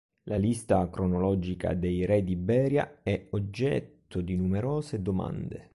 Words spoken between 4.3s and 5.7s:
numerose domande.